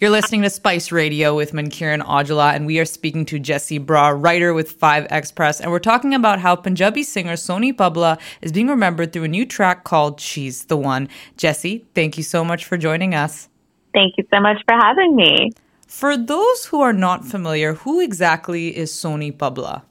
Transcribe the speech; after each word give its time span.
You're 0.00 0.10
listening 0.10 0.42
to 0.42 0.50
Spice 0.50 0.90
Radio 0.90 1.36
with 1.36 1.52
Mankiran 1.52 2.02
Aujla, 2.02 2.52
and 2.52 2.66
we 2.66 2.80
are 2.80 2.84
speaking 2.84 3.24
to 3.26 3.38
Jessie 3.38 3.78
Brar, 3.78 4.20
writer 4.20 4.52
with 4.52 4.76
5XFest, 4.80 5.60
and 5.60 5.70
we're 5.70 5.78
talking 5.78 6.14
about 6.14 6.40
how 6.40 6.56
Punjabi 6.56 7.04
singer 7.04 7.34
Soni 7.34 7.74
Pabla 7.74 8.18
is 8.42 8.50
being 8.50 8.66
remembered 8.66 9.12
through 9.12 9.22
a 9.22 9.28
new 9.28 9.46
track 9.46 9.84
called 9.84 10.20
She's 10.20 10.64
the 10.64 10.76
One. 10.76 11.08
Jessie, 11.36 11.86
thank 11.94 12.16
you 12.16 12.24
so 12.24 12.44
much 12.44 12.64
for 12.64 12.76
joining 12.76 13.14
us. 13.14 13.48
Thank 13.94 14.14
you 14.18 14.24
so 14.34 14.40
much 14.40 14.56
for 14.66 14.76
having 14.76 15.14
me. 15.14 15.52
For 15.86 16.16
those 16.16 16.64
who 16.66 16.80
are 16.80 16.92
not 16.92 17.24
familiar, 17.24 17.74
who 17.74 18.00
exactly 18.00 18.76
is 18.76 18.90
Soni 18.90 19.30
Pabla? 19.30 19.84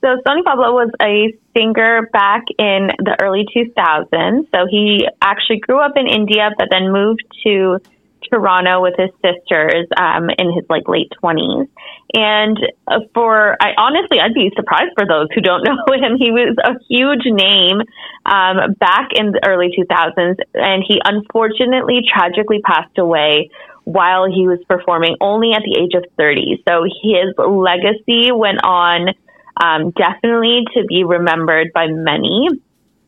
So 0.00 0.16
Soni 0.24 0.44
Pabla 0.44 0.72
was 0.72 0.92
a 1.02 1.36
singer 1.58 2.08
back 2.12 2.44
in 2.56 2.90
the 3.00 3.16
early 3.20 3.44
2000s. 3.52 4.46
So 4.54 4.66
he 4.70 5.08
actually 5.20 5.58
grew 5.58 5.80
up 5.80 5.96
in 5.96 6.06
India, 6.06 6.50
but 6.56 6.68
then 6.70 6.92
moved 6.92 7.24
to 7.44 7.80
Toronto 8.28 8.82
with 8.82 8.94
his 8.98 9.10
sisters 9.22 9.86
um, 9.96 10.30
in 10.38 10.52
his 10.52 10.64
like 10.68 10.88
late 10.88 11.10
twenties. 11.20 11.68
And 12.12 12.58
uh, 12.86 13.00
for 13.14 13.56
I 13.60 13.72
honestly, 13.76 14.20
I'd 14.20 14.34
be 14.34 14.50
surprised 14.56 14.92
for 14.98 15.06
those 15.06 15.28
who 15.34 15.40
don't 15.40 15.64
know 15.68 15.84
him. 15.94 16.16
He 16.18 16.30
was 16.30 16.56
a 16.62 16.74
huge 16.88 17.24
name 17.24 17.80
um, 18.26 18.74
back 18.74 19.10
in 19.14 19.32
the 19.32 19.40
early 19.46 19.70
2000s, 19.76 20.36
and 20.54 20.84
he 20.86 21.00
unfortunately 21.04 22.00
tragically 22.12 22.60
passed 22.60 22.98
away 22.98 23.50
while 23.84 24.26
he 24.26 24.46
was 24.46 24.58
performing 24.68 25.16
only 25.20 25.52
at 25.52 25.62
the 25.64 25.78
age 25.80 25.94
of 25.94 26.04
30. 26.16 26.62
So 26.68 26.84
his 26.84 27.34
legacy 27.38 28.30
went 28.32 28.60
on 28.64 29.14
um, 29.56 29.90
definitely 29.90 30.64
to 30.74 30.84
be 30.86 31.04
remembered 31.04 31.72
by 31.72 31.86
many 31.88 32.48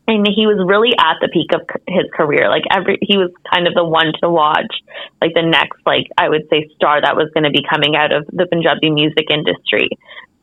and 0.07 0.27
he 0.27 0.45
was 0.47 0.59
really 0.59 0.91
at 0.99 1.17
the 1.21 1.29
peak 1.31 1.55
of 1.55 1.63
his 1.87 2.03
career. 2.13 2.49
Like 2.49 2.63
every, 2.71 2.99
he 3.01 3.17
was 3.17 3.31
kind 3.47 3.67
of 3.67 3.73
the 3.73 3.85
one 3.85 4.11
to 4.21 4.29
watch, 4.29 4.71
like 5.21 5.33
the 5.33 5.43
next, 5.43 5.79
like 5.85 6.11
I 6.17 6.27
would 6.27 6.47
say, 6.49 6.67
star 6.75 6.99
that 6.99 7.15
was 7.15 7.31
going 7.33 7.45
to 7.45 7.55
be 7.55 7.63
coming 7.63 7.95
out 7.95 8.11
of 8.11 8.27
the 8.27 8.45
Punjabi 8.45 8.91
music 8.91 9.31
industry. 9.31 9.87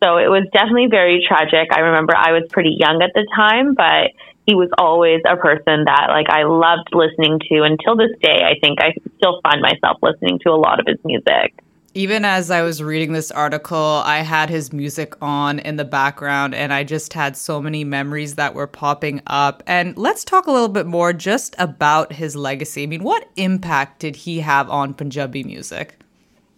So 0.02 0.16
it 0.16 0.32
was 0.32 0.48
definitely 0.52 0.88
very 0.88 1.20
tragic. 1.26 1.68
I 1.76 1.80
remember 1.92 2.16
I 2.16 2.32
was 2.32 2.48
pretty 2.48 2.72
young 2.80 3.02
at 3.02 3.12
the 3.12 3.28
time, 3.36 3.74
but 3.74 4.16
he 4.48 4.56
was 4.56 4.72
always 4.78 5.20
a 5.28 5.36
person 5.36 5.84
that 5.84 6.08
like 6.08 6.32
I 6.32 6.48
loved 6.48 6.88
listening 6.96 7.38
to 7.52 7.62
until 7.68 8.00
this 8.00 8.16
day. 8.24 8.40
I 8.40 8.56
think 8.64 8.80
I 8.80 8.96
still 9.20 9.44
find 9.44 9.60
myself 9.60 10.00
listening 10.00 10.40
to 10.48 10.50
a 10.50 10.56
lot 10.56 10.80
of 10.80 10.88
his 10.88 10.96
music 11.04 11.52
even 11.94 12.24
as 12.24 12.50
I 12.50 12.62
was 12.62 12.82
reading 12.82 13.12
this 13.12 13.30
article, 13.30 14.02
I 14.04 14.18
had 14.18 14.48
his 14.48 14.72
music 14.72 15.14
on 15.20 15.58
in 15.58 15.76
the 15.76 15.84
background 15.84 16.54
and 16.54 16.72
I 16.72 16.84
just 16.84 17.12
had 17.12 17.36
so 17.36 17.60
many 17.60 17.82
memories 17.82 18.36
that 18.36 18.54
were 18.54 18.66
popping 18.66 19.22
up. 19.26 19.62
And 19.66 19.96
let's 19.96 20.24
talk 20.24 20.46
a 20.46 20.52
little 20.52 20.68
bit 20.68 20.86
more 20.86 21.12
just 21.12 21.56
about 21.58 22.12
his 22.12 22.36
legacy. 22.36 22.84
I 22.84 22.86
mean, 22.86 23.02
what 23.02 23.28
impact 23.36 24.00
did 24.00 24.14
he 24.14 24.40
have 24.40 24.70
on 24.70 24.94
Punjabi 24.94 25.42
music? 25.42 25.96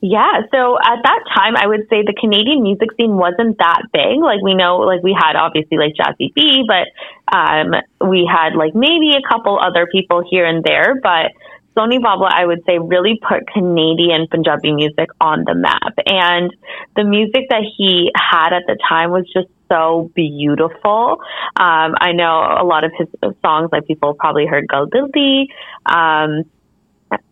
Yeah, 0.05 0.43
so 0.51 0.77
at 0.79 0.99
that 1.05 1.21
time, 1.33 1.57
I 1.57 1.69
would 1.69 1.87
say 1.89 2.03
the 2.03 2.15
Canadian 2.19 2.65
music 2.65 2.89
scene 2.97 3.15
wasn't 3.15 3.57
that 3.59 3.83
big. 3.93 4.19
Like 4.19 4.43
we 4.43 4.53
know, 4.53 4.79
like 4.79 5.01
we 5.01 5.17
had 5.17 5.37
obviously 5.37 5.79
like 5.79 5.95
Jazzy 5.95 6.35
B, 6.35 6.67
but 6.67 6.91
um, 7.33 7.71
we 8.11 8.29
had 8.29 8.57
like 8.57 8.75
maybe 8.75 9.15
a 9.15 9.23
couple 9.23 9.61
other 9.63 9.87
people 9.87 10.25
here 10.29 10.45
and 10.45 10.65
there. 10.65 10.99
But 11.01 11.31
Soni 11.77 12.03
Pabla, 12.03 12.31
I 12.33 12.45
would 12.45 12.61
say, 12.67 12.78
really 12.78 13.19
put 13.27 13.47
Canadian 13.47 14.27
Punjabi 14.31 14.73
music 14.73 15.09
on 15.20 15.45
the 15.47 15.55
map. 15.55 15.95
And 16.06 16.55
the 16.97 17.05
music 17.05 17.48
that 17.51 17.62
he 17.77 18.11
had 18.14 18.53
at 18.53 18.64
the 18.67 18.77
time 18.89 19.11
was 19.11 19.25
just 19.33 19.48
so 19.70 20.11
beautiful. 20.14 21.19
Um, 21.56 21.95
I 21.98 22.12
know 22.12 22.56
a 22.61 22.64
lot 22.64 22.84
of 22.84 22.92
his 22.98 23.09
songs, 23.41 23.70
like 23.73 23.87
people 23.87 24.14
probably 24.14 24.47
heard 24.47 24.69
Gal 24.69 24.87
Dildi, 24.87 25.47
um, 25.87 26.45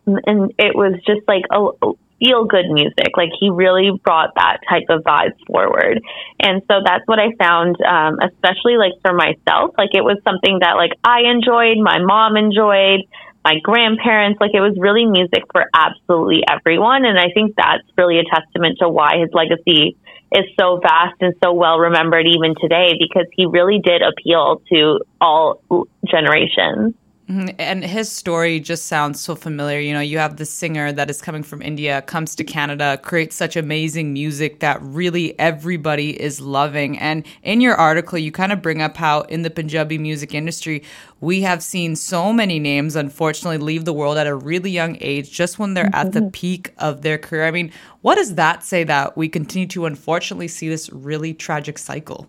and 0.06 0.52
it 0.58 0.74
was 0.74 0.94
just 1.06 1.26
like 1.28 1.44
a, 1.50 1.92
feel 2.20 2.44
good 2.44 2.66
music. 2.70 3.16
Like 3.16 3.30
he 3.38 3.50
really 3.50 3.90
brought 4.04 4.34
that 4.36 4.58
type 4.68 4.84
of 4.88 5.02
vibe 5.02 5.32
forward. 5.46 6.00
And 6.38 6.62
so 6.70 6.80
that's 6.84 7.06
what 7.06 7.18
I 7.18 7.32
found, 7.38 7.76
um, 7.82 8.18
especially 8.20 8.76
like 8.76 8.92
for 9.02 9.12
myself. 9.12 9.74
Like 9.76 9.94
it 9.94 10.04
was 10.04 10.18
something 10.22 10.58
that 10.60 10.74
like 10.76 10.92
I 11.02 11.22
enjoyed, 11.30 11.78
my 11.78 11.98
mom 11.98 12.36
enjoyed 12.36 13.08
my 13.44 13.58
grandparents. 13.62 14.40
Like 14.40 14.52
it 14.54 14.60
was 14.60 14.76
really 14.78 15.06
music 15.06 15.44
for 15.52 15.64
absolutely 15.74 16.42
everyone. 16.48 17.04
And 17.04 17.18
I 17.18 17.30
think 17.32 17.54
that's 17.56 17.84
really 17.96 18.18
a 18.18 18.24
testament 18.24 18.78
to 18.80 18.88
why 18.88 19.18
his 19.18 19.30
legacy 19.32 19.96
is 20.32 20.44
so 20.58 20.78
vast 20.82 21.16
and 21.20 21.34
so 21.42 21.52
well 21.52 21.78
remembered 21.78 22.26
even 22.26 22.54
today 22.60 22.94
because 22.98 23.26
he 23.32 23.46
really 23.46 23.80
did 23.82 24.02
appeal 24.02 24.62
to 24.72 25.00
all 25.20 25.60
generations. 26.08 26.94
Mm-hmm. 27.30 27.48
And 27.60 27.84
his 27.84 28.10
story 28.10 28.58
just 28.58 28.86
sounds 28.86 29.20
so 29.20 29.36
familiar. 29.36 29.78
You 29.78 29.94
know, 29.94 30.00
you 30.00 30.18
have 30.18 30.36
the 30.36 30.44
singer 30.44 30.90
that 30.90 31.08
is 31.08 31.22
coming 31.22 31.44
from 31.44 31.62
India, 31.62 32.02
comes 32.02 32.34
to 32.34 32.42
Canada, 32.42 32.98
creates 33.02 33.36
such 33.36 33.54
amazing 33.54 34.12
music 34.12 34.58
that 34.60 34.82
really 34.82 35.38
everybody 35.38 36.20
is 36.20 36.40
loving. 36.40 36.98
And 36.98 37.24
in 37.44 37.60
your 37.60 37.76
article, 37.76 38.18
you 38.18 38.32
kind 38.32 38.50
of 38.50 38.60
bring 38.60 38.82
up 38.82 38.96
how 38.96 39.20
in 39.22 39.42
the 39.42 39.50
Punjabi 39.50 39.96
music 39.96 40.34
industry, 40.34 40.82
we 41.20 41.42
have 41.42 41.62
seen 41.62 41.94
so 41.94 42.32
many 42.32 42.58
names, 42.58 42.96
unfortunately, 42.96 43.58
leave 43.58 43.84
the 43.84 43.92
world 43.92 44.18
at 44.18 44.26
a 44.26 44.34
really 44.34 44.72
young 44.72 44.96
age, 45.00 45.30
just 45.30 45.56
when 45.56 45.74
they're 45.74 45.84
mm-hmm. 45.84 46.06
at 46.06 46.12
the 46.12 46.20
mm-hmm. 46.20 46.30
peak 46.30 46.74
of 46.78 47.02
their 47.02 47.18
career. 47.18 47.46
I 47.46 47.52
mean, 47.52 47.70
what 48.00 48.16
does 48.16 48.34
that 48.34 48.64
say 48.64 48.82
that 48.84 49.16
we 49.16 49.28
continue 49.28 49.68
to 49.68 49.86
unfortunately 49.86 50.48
see 50.48 50.68
this 50.68 50.90
really 50.90 51.32
tragic 51.32 51.78
cycle? 51.78 52.26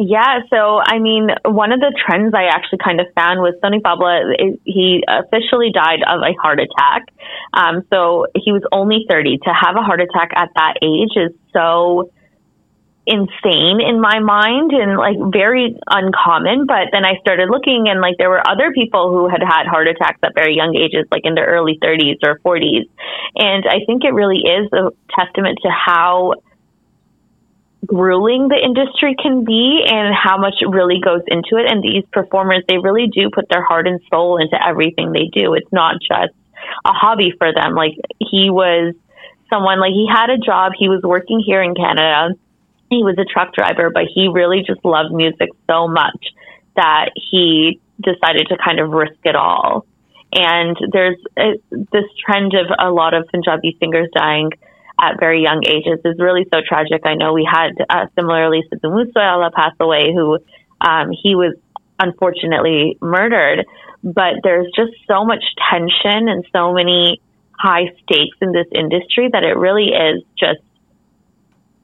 Yeah, 0.00 0.46
so 0.48 0.78
I 0.78 1.00
mean, 1.00 1.26
one 1.44 1.72
of 1.72 1.80
the 1.80 1.92
trends 2.06 2.32
I 2.32 2.44
actually 2.44 2.78
kind 2.78 3.00
of 3.00 3.08
found 3.16 3.40
was 3.40 3.58
Soni 3.58 3.82
Pabla. 3.82 4.30
He 4.62 5.02
officially 5.08 5.72
died 5.74 6.06
of 6.06 6.22
a 6.22 6.38
heart 6.40 6.60
attack. 6.60 7.10
Um, 7.52 7.82
so 7.90 8.26
he 8.36 8.52
was 8.52 8.62
only 8.70 9.06
30. 9.10 9.38
To 9.42 9.50
have 9.50 9.74
a 9.74 9.82
heart 9.82 10.00
attack 10.00 10.30
at 10.36 10.50
that 10.54 10.74
age 10.86 11.18
is 11.18 11.34
so 11.52 12.12
insane 13.08 13.80
in 13.80 13.98
my 14.00 14.20
mind 14.20 14.70
and 14.70 14.94
like 14.98 15.18
very 15.34 15.74
uncommon. 15.90 16.66
But 16.70 16.94
then 16.94 17.04
I 17.04 17.18
started 17.18 17.50
looking 17.50 17.88
and 17.90 18.00
like 18.00 18.22
there 18.22 18.30
were 18.30 18.44
other 18.46 18.70
people 18.70 19.10
who 19.10 19.26
had 19.26 19.42
had 19.42 19.66
heart 19.66 19.88
attacks 19.88 20.20
at 20.22 20.30
very 20.32 20.54
young 20.54 20.76
ages, 20.78 21.10
like 21.10 21.22
in 21.24 21.34
their 21.34 21.50
early 21.50 21.76
30s 21.82 22.22
or 22.22 22.38
40s. 22.46 22.86
And 23.34 23.66
I 23.66 23.82
think 23.82 24.04
it 24.04 24.14
really 24.14 24.46
is 24.46 24.70
a 24.70 24.94
testament 25.10 25.58
to 25.66 25.70
how 25.74 26.34
grueling 27.86 28.48
the 28.48 28.56
industry 28.56 29.14
can 29.20 29.44
be 29.44 29.84
and 29.86 30.14
how 30.14 30.36
much 30.36 30.54
really 30.66 31.00
goes 31.00 31.22
into 31.26 31.56
it. 31.56 31.70
And 31.70 31.82
these 31.82 32.04
performers, 32.12 32.64
they 32.68 32.78
really 32.78 33.06
do 33.06 33.30
put 33.32 33.48
their 33.48 33.62
heart 33.62 33.86
and 33.86 34.00
soul 34.10 34.38
into 34.38 34.56
everything 34.64 35.12
they 35.12 35.30
do. 35.32 35.54
It's 35.54 35.72
not 35.72 35.96
just 36.00 36.34
a 36.84 36.92
hobby 36.92 37.32
for 37.38 37.52
them. 37.52 37.74
Like 37.74 37.94
he 38.18 38.50
was 38.50 38.94
someone, 39.48 39.80
like 39.80 39.92
he 39.92 40.06
had 40.10 40.30
a 40.30 40.38
job, 40.38 40.72
he 40.78 40.88
was 40.88 41.02
working 41.02 41.40
here 41.44 41.62
in 41.62 41.74
Canada. 41.74 42.34
He 42.90 43.02
was 43.02 43.16
a 43.18 43.24
truck 43.24 43.54
driver, 43.54 43.90
but 43.90 44.04
he 44.12 44.28
really 44.28 44.62
just 44.66 44.84
loved 44.84 45.12
music 45.12 45.50
so 45.66 45.88
much 45.88 46.32
that 46.76 47.10
he 47.14 47.80
decided 48.00 48.48
to 48.48 48.56
kind 48.56 48.80
of 48.80 48.90
risk 48.90 49.18
it 49.24 49.36
all. 49.36 49.86
And 50.32 50.76
there's 50.92 51.18
a, 51.38 51.54
this 51.70 52.04
trend 52.24 52.54
of 52.54 52.66
a 52.78 52.90
lot 52.90 53.14
of 53.14 53.26
Punjabi 53.28 53.76
singers 53.80 54.08
dying 54.14 54.50
at 55.00 55.20
very 55.20 55.42
young 55.42 55.62
ages 55.66 56.00
is 56.04 56.18
really 56.18 56.46
so 56.52 56.60
tragic. 56.66 57.02
I 57.04 57.14
know 57.14 57.32
we 57.32 57.48
had 57.50 57.70
uh, 57.88 58.06
similarly 58.14 58.62
Sidhu 58.72 58.90
Moosewala 58.90 59.52
pass 59.52 59.72
away, 59.78 60.12
who 60.14 60.38
um, 60.80 61.10
he 61.10 61.34
was 61.34 61.54
unfortunately 61.98 62.98
murdered. 63.00 63.64
But 64.02 64.42
there's 64.42 64.70
just 64.76 64.92
so 65.06 65.24
much 65.24 65.42
tension 65.70 66.28
and 66.28 66.44
so 66.52 66.72
many 66.72 67.20
high 67.52 67.92
stakes 68.02 68.36
in 68.40 68.52
this 68.52 68.66
industry 68.72 69.28
that 69.32 69.42
it 69.42 69.56
really 69.56 69.88
is 69.88 70.22
just 70.38 70.60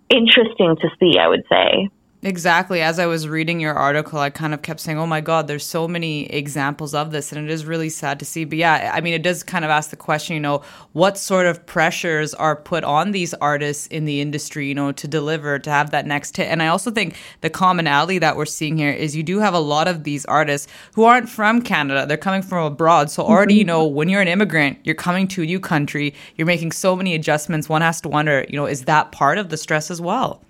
interesting 0.08 0.76
to 0.76 0.88
see. 1.00 1.18
I 1.18 1.28
would 1.28 1.44
say. 1.48 1.88
Exactly. 2.26 2.80
As 2.80 2.98
I 2.98 3.04
was 3.04 3.28
reading 3.28 3.60
your 3.60 3.74
article, 3.74 4.18
I 4.18 4.30
kind 4.30 4.54
of 4.54 4.62
kept 4.62 4.80
saying, 4.80 4.98
oh 4.98 5.06
my 5.06 5.20
God, 5.20 5.46
there's 5.46 5.66
so 5.66 5.86
many 5.86 6.24
examples 6.32 6.94
of 6.94 7.10
this. 7.10 7.32
And 7.32 7.44
it 7.46 7.52
is 7.52 7.66
really 7.66 7.90
sad 7.90 8.18
to 8.20 8.24
see. 8.24 8.46
But 8.46 8.56
yeah, 8.56 8.92
I 8.94 9.02
mean, 9.02 9.12
it 9.12 9.22
does 9.22 9.42
kind 9.42 9.62
of 9.62 9.70
ask 9.70 9.90
the 9.90 9.96
question, 9.96 10.32
you 10.32 10.40
know, 10.40 10.62
what 10.94 11.18
sort 11.18 11.44
of 11.44 11.66
pressures 11.66 12.32
are 12.32 12.56
put 12.56 12.82
on 12.82 13.10
these 13.10 13.34
artists 13.34 13.86
in 13.88 14.06
the 14.06 14.22
industry, 14.22 14.66
you 14.66 14.74
know, 14.74 14.90
to 14.90 15.06
deliver, 15.06 15.58
to 15.58 15.68
have 15.68 15.90
that 15.90 16.06
next 16.06 16.38
hit. 16.38 16.48
And 16.48 16.62
I 16.62 16.68
also 16.68 16.90
think 16.90 17.14
the 17.42 17.50
commonality 17.50 18.18
that 18.20 18.38
we're 18.38 18.46
seeing 18.46 18.78
here 18.78 18.90
is 18.90 19.14
you 19.14 19.22
do 19.22 19.40
have 19.40 19.52
a 19.52 19.58
lot 19.58 19.86
of 19.86 20.04
these 20.04 20.24
artists 20.24 20.66
who 20.94 21.04
aren't 21.04 21.28
from 21.28 21.60
Canada. 21.60 22.06
They're 22.06 22.16
coming 22.16 22.40
from 22.40 22.64
abroad. 22.64 23.10
So 23.10 23.22
already, 23.22 23.52
mm-hmm. 23.52 23.58
you 23.58 23.64
know, 23.66 23.84
when 23.84 24.08
you're 24.08 24.22
an 24.22 24.28
immigrant, 24.28 24.78
you're 24.82 24.94
coming 24.94 25.28
to 25.28 25.42
a 25.42 25.46
new 25.46 25.60
country, 25.60 26.14
you're 26.36 26.46
making 26.46 26.72
so 26.72 26.96
many 26.96 27.14
adjustments. 27.14 27.68
One 27.68 27.82
has 27.82 28.00
to 28.00 28.08
wonder, 28.08 28.46
you 28.48 28.56
know, 28.56 28.64
is 28.64 28.86
that 28.86 29.12
part 29.12 29.36
of 29.36 29.50
the 29.50 29.58
stress 29.58 29.90
as 29.90 30.00
well? 30.00 30.40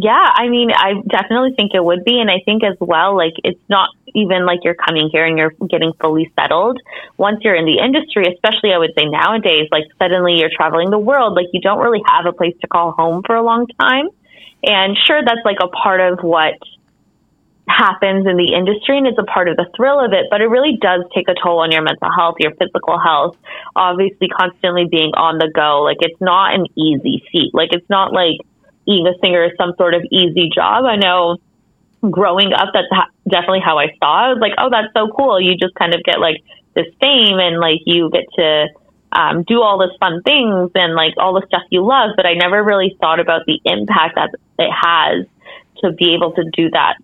Yeah, 0.00 0.30
I 0.32 0.48
mean, 0.48 0.70
I 0.70 0.94
definitely 1.08 1.54
think 1.56 1.72
it 1.74 1.82
would 1.84 2.04
be. 2.04 2.20
And 2.20 2.30
I 2.30 2.38
think 2.44 2.62
as 2.62 2.76
well, 2.78 3.16
like, 3.16 3.34
it's 3.42 3.60
not 3.68 3.88
even 4.14 4.46
like 4.46 4.60
you're 4.62 4.78
coming 4.78 5.08
here 5.10 5.26
and 5.26 5.36
you're 5.36 5.52
getting 5.68 5.92
fully 6.00 6.30
settled. 6.38 6.78
Once 7.16 7.40
you're 7.42 7.56
in 7.56 7.64
the 7.64 7.82
industry, 7.82 8.24
especially 8.32 8.72
I 8.72 8.78
would 8.78 8.92
say 8.96 9.06
nowadays, 9.06 9.66
like, 9.72 9.84
suddenly 9.98 10.38
you're 10.38 10.54
traveling 10.54 10.90
the 10.90 11.00
world, 11.00 11.34
like, 11.34 11.46
you 11.52 11.60
don't 11.60 11.80
really 11.80 12.02
have 12.06 12.26
a 12.26 12.32
place 12.32 12.54
to 12.60 12.68
call 12.68 12.92
home 12.92 13.24
for 13.26 13.34
a 13.34 13.42
long 13.42 13.66
time. 13.80 14.08
And 14.62 14.96
sure, 15.04 15.20
that's 15.24 15.42
like 15.44 15.58
a 15.60 15.68
part 15.68 16.00
of 16.00 16.20
what 16.22 16.54
happens 17.68 18.26
in 18.26 18.36
the 18.36 18.54
industry 18.54 18.96
and 18.98 19.06
it's 19.06 19.18
a 19.18 19.24
part 19.24 19.48
of 19.48 19.56
the 19.56 19.66
thrill 19.76 19.98
of 20.02 20.12
it, 20.12 20.26
but 20.30 20.40
it 20.40 20.46
really 20.46 20.78
does 20.80 21.02
take 21.14 21.28
a 21.28 21.34
toll 21.34 21.58
on 21.58 21.70
your 21.70 21.82
mental 21.82 22.10
health, 22.10 22.36
your 22.38 22.52
physical 22.54 22.98
health, 22.98 23.36
obviously 23.76 24.28
constantly 24.28 24.86
being 24.86 25.12
on 25.14 25.38
the 25.38 25.50
go. 25.54 25.82
Like 25.82 25.98
it's 26.00 26.20
not 26.20 26.54
an 26.54 26.66
easy 26.76 27.22
feat. 27.30 27.50
Like 27.52 27.70
it's 27.72 27.88
not 27.90 28.12
like 28.12 28.38
being 28.88 29.06
a 29.06 29.12
singer 29.20 29.44
is 29.44 29.52
some 29.58 29.74
sort 29.76 29.92
of 29.92 30.02
easy 30.10 30.48
job. 30.48 30.86
I 30.86 30.96
know 30.96 31.36
growing 32.00 32.54
up, 32.54 32.70
that's 32.72 32.88
ha- 32.90 33.10
definitely 33.28 33.60
how 33.60 33.78
I 33.78 33.88
saw 34.00 34.24
it. 34.24 34.26
I 34.26 34.28
was 34.32 34.38
like, 34.40 34.54
oh, 34.56 34.70
that's 34.70 34.88
so 34.96 35.12
cool. 35.14 35.38
You 35.38 35.56
just 35.56 35.74
kind 35.74 35.94
of 35.94 36.02
get 36.02 36.18
like 36.18 36.42
this 36.74 36.86
fame 36.98 37.38
and 37.38 37.60
like 37.60 37.80
you 37.84 38.08
get 38.10 38.24
to 38.36 38.68
um, 39.12 39.42
do 39.44 39.60
all 39.60 39.78
this 39.78 39.94
fun 40.00 40.22
things 40.22 40.70
and 40.74 40.94
like 40.94 41.14
all 41.18 41.34
the 41.34 41.46
stuff 41.46 41.62
you 41.70 41.84
love. 41.84 42.12
But 42.16 42.24
I 42.24 42.32
never 42.32 42.64
really 42.64 42.96
thought 42.98 43.20
about 43.20 43.42
the 43.46 43.60
impact 43.64 44.16
that 44.16 44.30
it 44.58 44.72
has 44.72 45.26
to 45.84 45.92
be 45.92 46.14
able 46.14 46.32
to 46.32 46.44
do 46.50 46.70
that 46.70 46.96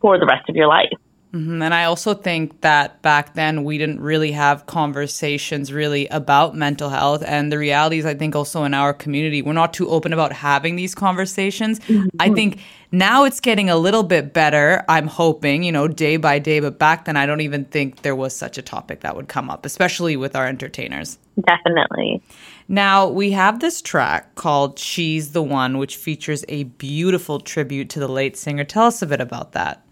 for 0.00 0.18
the 0.18 0.26
rest 0.26 0.48
of 0.50 0.56
your 0.56 0.68
life. 0.68 0.92
Mm-hmm. 1.32 1.62
And 1.62 1.72
I 1.72 1.84
also 1.84 2.12
think 2.12 2.60
that 2.62 3.02
back 3.02 3.34
then 3.34 3.62
we 3.62 3.78
didn't 3.78 4.00
really 4.00 4.32
have 4.32 4.66
conversations 4.66 5.72
really 5.72 6.08
about 6.08 6.56
mental 6.56 6.88
health. 6.88 7.22
And 7.24 7.52
the 7.52 7.58
reality 7.58 7.98
is, 7.98 8.06
I 8.06 8.14
think 8.14 8.34
also 8.34 8.64
in 8.64 8.74
our 8.74 8.92
community, 8.92 9.40
we're 9.40 9.52
not 9.52 9.72
too 9.72 9.88
open 9.88 10.12
about 10.12 10.32
having 10.32 10.74
these 10.74 10.94
conversations. 10.94 11.78
Mm-hmm. 11.80 12.08
I 12.18 12.30
think 12.30 12.60
now 12.90 13.24
it's 13.24 13.38
getting 13.38 13.70
a 13.70 13.76
little 13.76 14.02
bit 14.02 14.32
better. 14.32 14.84
I'm 14.88 15.06
hoping, 15.06 15.62
you 15.62 15.70
know, 15.70 15.86
day 15.86 16.16
by 16.16 16.40
day. 16.40 16.58
But 16.58 16.80
back 16.80 17.04
then, 17.04 17.16
I 17.16 17.26
don't 17.26 17.42
even 17.42 17.64
think 17.66 18.02
there 18.02 18.16
was 18.16 18.34
such 18.34 18.58
a 18.58 18.62
topic 18.62 19.00
that 19.00 19.14
would 19.14 19.28
come 19.28 19.50
up, 19.50 19.64
especially 19.64 20.16
with 20.16 20.34
our 20.34 20.48
entertainers. 20.48 21.18
Definitely. 21.46 22.22
Now, 22.66 23.08
we 23.08 23.30
have 23.32 23.60
this 23.60 23.80
track 23.80 24.34
called 24.34 24.80
She's 24.80 25.30
the 25.30 25.42
One, 25.42 25.78
which 25.78 25.96
features 25.96 26.44
a 26.48 26.64
beautiful 26.64 27.38
tribute 27.38 27.88
to 27.90 28.00
the 28.00 28.08
late 28.08 28.36
singer. 28.36 28.64
Tell 28.64 28.86
us 28.86 29.00
a 29.00 29.06
bit 29.06 29.20
about 29.20 29.52
that. 29.52 29.84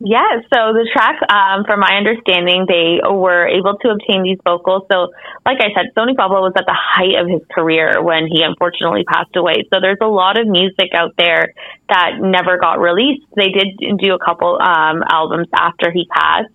Yeah, 0.00 0.42
so 0.52 0.74
the 0.74 0.84
track, 0.92 1.22
um, 1.30 1.64
from 1.64 1.80
my 1.80 1.94
understanding, 1.96 2.66
they 2.66 2.98
were 3.00 3.46
able 3.46 3.78
to 3.78 3.94
obtain 3.94 4.24
these 4.26 4.42
vocals. 4.44 4.82
So, 4.90 5.14
like 5.46 5.62
I 5.62 5.70
said, 5.70 5.94
Soni 5.96 6.16
Pabla 6.16 6.42
was 6.42 6.52
at 6.58 6.66
the 6.66 6.76
height 6.76 7.14
of 7.14 7.30
his 7.30 7.40
career 7.54 8.02
when 8.02 8.26
he 8.26 8.42
unfortunately 8.42 9.04
passed 9.06 9.34
away. 9.36 9.64
So 9.72 9.78
there's 9.80 10.02
a 10.02 10.10
lot 10.10 10.36
of 10.36 10.46
music 10.50 10.92
out 10.92 11.14
there 11.16 11.54
that 11.88 12.18
never 12.20 12.58
got 12.58 12.82
released. 12.82 13.22
They 13.36 13.48
did 13.54 13.78
do 14.02 14.12
a 14.12 14.18
couple 14.18 14.58
um, 14.60 15.06
albums 15.08 15.48
after 15.54 15.94
he 15.94 16.04
passed, 16.10 16.52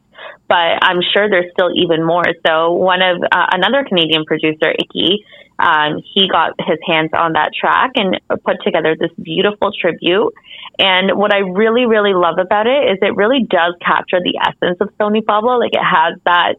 but 0.51 0.83
I'm 0.83 0.99
sure 0.99 1.31
there's 1.31 1.49
still 1.55 1.71
even 1.73 2.03
more. 2.05 2.27
So 2.45 2.73
one 2.75 3.01
of 3.01 3.23
uh, 3.23 3.47
another 3.55 3.87
Canadian 3.87 4.25
producer, 4.25 4.75
Ikky, 4.77 5.23
um, 5.59 6.01
he 6.13 6.29
got 6.29 6.53
his 6.59 6.79
hands 6.87 7.11
on 7.13 7.33
that 7.33 7.51
track 7.53 7.91
and 7.95 8.19
put 8.45 8.63
together 8.63 8.95
this 8.97 9.11
beautiful 9.21 9.71
tribute. 9.79 10.33
And 10.79 11.17
what 11.17 11.33
I 11.33 11.39
really, 11.39 11.85
really 11.85 12.13
love 12.13 12.37
about 12.39 12.65
it 12.65 12.91
is 12.91 12.97
it 13.01 13.15
really 13.15 13.43
does 13.43 13.75
capture 13.85 14.19
the 14.23 14.39
essence 14.39 14.77
of 14.79 14.89
Soni 14.97 15.23
Pabla. 15.23 15.57
Like 15.57 15.73
it 15.73 15.83
has 15.83 16.17
that 16.23 16.55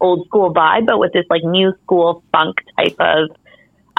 old 0.00 0.26
school 0.26 0.54
vibe, 0.54 0.86
but 0.86 0.98
with 0.98 1.12
this 1.12 1.26
like 1.28 1.44
new 1.44 1.74
school 1.82 2.24
funk 2.32 2.56
type 2.78 2.96
of 2.98 3.36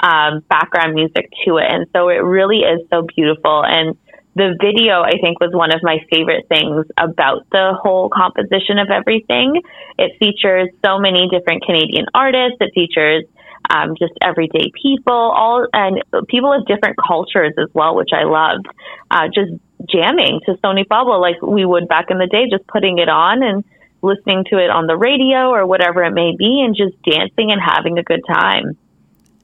um, 0.02 0.40
background 0.50 0.94
music 0.94 1.30
to 1.44 1.58
it. 1.58 1.70
And 1.70 1.86
so 1.94 2.08
it 2.08 2.18
really 2.18 2.58
is 2.58 2.80
so 2.90 3.06
beautiful. 3.14 3.64
And 3.64 3.96
the 4.34 4.58
video, 4.60 5.02
I 5.02 5.12
think, 5.22 5.38
was 5.38 5.54
one 5.54 5.72
of 5.72 5.80
my 5.84 5.98
favorite 6.10 6.48
things 6.48 6.86
about 6.98 7.46
the 7.52 7.78
whole 7.80 8.10
composition 8.10 8.78
of 8.78 8.90
everything. 8.90 9.62
It 9.96 10.18
features 10.18 10.70
so 10.84 10.98
many 10.98 11.28
different 11.30 11.62
Canadian 11.62 12.06
artists. 12.12 12.58
It 12.58 12.72
features 12.74 13.24
um, 13.70 13.94
just 13.98 14.12
everyday 14.22 14.70
people, 14.80 15.14
all 15.14 15.66
and 15.72 16.02
people 16.28 16.52
of 16.52 16.66
different 16.66 16.96
cultures 16.96 17.54
as 17.58 17.68
well, 17.74 17.94
which 17.94 18.10
I 18.12 18.24
loved. 18.24 18.66
Uh, 19.10 19.26
just 19.26 19.52
jamming 19.90 20.40
to 20.46 20.54
Soni 20.54 20.86
Pabla 20.86 21.16
like 21.16 21.40
we 21.42 21.64
would 21.64 21.88
back 21.88 22.10
in 22.10 22.18
the 22.18 22.26
day, 22.26 22.48
just 22.50 22.66
putting 22.66 22.98
it 22.98 23.08
on 23.08 23.42
and 23.42 23.64
listening 24.02 24.44
to 24.50 24.58
it 24.58 24.70
on 24.70 24.86
the 24.86 24.96
radio 24.96 25.48
or 25.50 25.66
whatever 25.66 26.02
it 26.04 26.12
may 26.12 26.34
be, 26.36 26.62
and 26.64 26.76
just 26.76 27.00
dancing 27.02 27.50
and 27.50 27.60
having 27.60 27.98
a 27.98 28.02
good 28.02 28.22
time. 28.26 28.76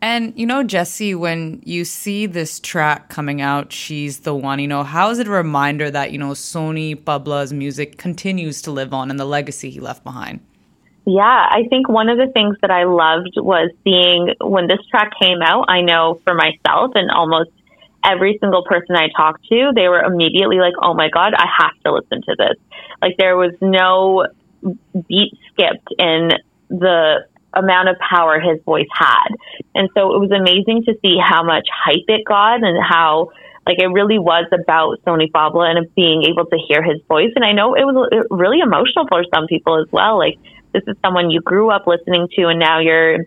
And 0.02 0.32
you 0.38 0.46
know, 0.46 0.62
Jessie, 0.62 1.14
when 1.14 1.62
you 1.64 1.84
see 1.84 2.26
this 2.26 2.58
track 2.58 3.10
coming 3.10 3.42
out, 3.42 3.72
she's 3.72 4.20
the 4.20 4.34
one. 4.34 4.58
You 4.58 4.68
know, 4.68 4.82
how 4.82 5.10
is 5.10 5.18
it 5.18 5.26
a 5.26 5.30
reminder 5.30 5.90
that 5.90 6.12
you 6.12 6.18
know 6.18 6.30
Soni 6.30 7.02
Pabla's 7.02 7.52
music 7.52 7.98
continues 7.98 8.62
to 8.62 8.70
live 8.70 8.94
on 8.94 9.10
and 9.10 9.20
the 9.20 9.26
legacy 9.26 9.70
he 9.70 9.80
left 9.80 10.02
behind? 10.04 10.40
Yeah, 11.06 11.22
I 11.24 11.64
think 11.68 11.88
one 11.88 12.08
of 12.08 12.18
the 12.18 12.30
things 12.32 12.56
that 12.60 12.70
I 12.70 12.84
loved 12.84 13.34
was 13.36 13.70
seeing 13.84 14.34
when 14.40 14.68
this 14.68 14.78
track 14.90 15.12
came 15.20 15.42
out. 15.42 15.66
I 15.68 15.80
know 15.80 16.20
for 16.24 16.34
myself 16.34 16.92
and 16.94 17.10
almost 17.10 17.50
every 18.04 18.38
single 18.40 18.64
person 18.64 18.96
I 18.96 19.08
talked 19.16 19.44
to, 19.48 19.72
they 19.74 19.88
were 19.88 20.02
immediately 20.02 20.58
like, 20.58 20.74
"Oh 20.80 20.94
my 20.94 21.08
god, 21.08 21.34
I 21.34 21.46
have 21.58 21.72
to 21.84 21.92
listen 21.92 22.22
to 22.22 22.36
this." 22.36 22.56
Like 23.00 23.16
there 23.18 23.36
was 23.36 23.54
no 23.60 24.26
beat 25.08 25.32
skipped 25.52 25.88
in 25.98 26.30
the 26.68 27.26
amount 27.54 27.88
of 27.88 27.96
power 27.98 28.38
his 28.38 28.62
voice 28.64 28.88
had. 28.92 29.28
And 29.74 29.88
so 29.94 30.14
it 30.14 30.20
was 30.20 30.30
amazing 30.30 30.84
to 30.84 30.94
see 31.02 31.18
how 31.22 31.42
much 31.42 31.66
hype 31.72 32.04
it 32.06 32.24
got 32.24 32.62
and 32.62 32.78
how 32.82 33.30
like 33.66 33.78
it 33.78 33.88
really 33.88 34.18
was 34.18 34.46
about 34.52 35.02
Soni 35.04 35.30
Pabla 35.30 35.70
and 35.70 35.94
being 35.94 36.24
able 36.24 36.46
to 36.46 36.58
hear 36.68 36.82
his 36.82 37.00
voice. 37.08 37.32
And 37.34 37.44
I 37.44 37.52
know 37.52 37.74
it 37.74 37.84
was 37.84 38.26
really 38.30 38.60
emotional 38.60 39.06
for 39.08 39.24
some 39.34 39.46
people 39.46 39.80
as 39.80 39.90
well. 39.92 40.18
Like 40.18 40.38
this 40.72 40.82
is 40.86 40.96
someone 41.02 41.30
you 41.30 41.40
grew 41.40 41.70
up 41.70 41.86
listening 41.86 42.28
to 42.36 42.46
and 42.46 42.58
now 42.58 42.80
you're 42.80 43.26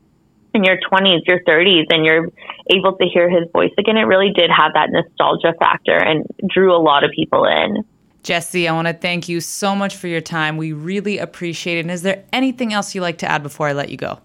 in 0.53 0.63
your 0.63 0.77
20s, 0.77 1.21
your 1.25 1.39
30s, 1.43 1.85
and 1.89 2.05
you're 2.05 2.29
able 2.69 2.95
to 2.95 3.05
hear 3.05 3.29
his 3.29 3.49
voice 3.51 3.71
again. 3.77 3.97
It 3.97 4.03
really 4.03 4.31
did 4.33 4.49
have 4.51 4.73
that 4.73 4.89
nostalgia 4.91 5.53
factor 5.59 5.97
and 5.97 6.25
drew 6.47 6.75
a 6.75 6.77
lot 6.77 7.03
of 7.03 7.11
people 7.11 7.45
in. 7.45 7.83
Jessie, 8.21 8.67
I 8.67 8.71
want 8.71 8.87
to 8.87 8.93
thank 8.93 9.27
you 9.27 9.41
so 9.41 9.75
much 9.75 9.97
for 9.97 10.07
your 10.07 10.21
time. 10.21 10.55
We 10.55 10.71
really 10.71 11.17
appreciate 11.17 11.77
it. 11.77 11.81
And 11.81 11.91
is 11.91 12.03
there 12.03 12.23
anything 12.31 12.71
else 12.71 12.95
you'd 12.95 13.01
like 13.01 13.17
to 13.19 13.29
add 13.29 13.43
before 13.43 13.67
I 13.67 13.73
let 13.73 13.89
you 13.89 13.97
go? 13.97 14.19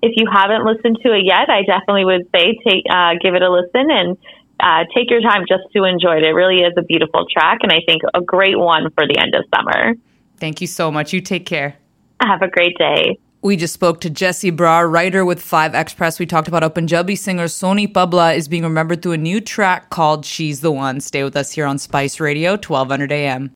If 0.00 0.12
you 0.16 0.26
haven't 0.32 0.64
listened 0.64 0.98
to 1.02 1.12
it 1.12 1.24
yet, 1.24 1.50
I 1.50 1.62
definitely 1.62 2.04
would 2.04 2.28
say 2.34 2.58
take 2.66 2.84
uh, 2.88 3.14
give 3.20 3.34
it 3.34 3.42
a 3.42 3.50
listen 3.50 3.90
and 3.90 4.16
uh, 4.60 4.84
take 4.94 5.10
your 5.10 5.20
time 5.20 5.44
just 5.48 5.64
to 5.74 5.84
enjoy 5.84 6.16
it. 6.16 6.22
It 6.22 6.32
really 6.32 6.60
is 6.60 6.74
a 6.76 6.82
beautiful 6.82 7.26
track, 7.30 7.58
and 7.62 7.72
I 7.72 7.80
think 7.86 8.02
a 8.14 8.20
great 8.20 8.58
one 8.58 8.90
for 8.92 9.06
the 9.06 9.18
end 9.18 9.34
of 9.34 9.44
summer. 9.54 9.94
Thank 10.38 10.60
you 10.60 10.66
so 10.66 10.90
much. 10.90 11.12
You 11.12 11.20
take 11.20 11.44
care. 11.44 11.76
Have 12.20 12.42
a 12.42 12.48
great 12.48 12.76
day. 12.78 13.18
We 13.42 13.56
just 13.56 13.74
spoke 13.74 14.00
to 14.00 14.10
Jessie 14.10 14.50
Brar, 14.50 14.90
writer 14.90 15.24
with 15.24 15.40
5XFest. 15.40 16.18
We 16.18 16.26
talked 16.26 16.48
about 16.48 16.62
how 16.62 16.68
Punjabi 16.68 17.14
singer 17.14 17.44
Soni 17.44 17.86
Pabla 17.92 18.32
is 18.32 18.48
being 18.48 18.64
remembered 18.64 19.02
through 19.02 19.12
a 19.12 19.18
new 19.18 19.40
track 19.40 19.90
called 19.90 20.24
She's 20.24 20.62
the 20.62 20.72
One. 20.72 21.00
Stay 21.00 21.22
with 21.22 21.36
us 21.36 21.52
here 21.52 21.66
on 21.66 21.78
Spice 21.78 22.18
Radio, 22.18 22.52
1200 22.52 23.12
AM. 23.12 23.44